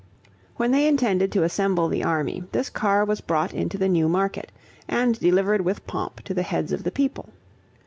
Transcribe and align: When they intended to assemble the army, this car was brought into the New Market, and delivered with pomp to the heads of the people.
When 0.55 0.71
they 0.71 0.87
intended 0.87 1.31
to 1.33 1.43
assemble 1.43 1.87
the 1.87 2.03
army, 2.03 2.43
this 2.53 2.71
car 2.71 3.05
was 3.05 3.21
brought 3.21 3.53
into 3.53 3.77
the 3.77 3.87
New 3.87 4.09
Market, 4.09 4.51
and 4.87 5.19
delivered 5.19 5.61
with 5.61 5.85
pomp 5.85 6.23
to 6.23 6.33
the 6.33 6.41
heads 6.41 6.71
of 6.71 6.83
the 6.83 6.91
people. 6.91 7.29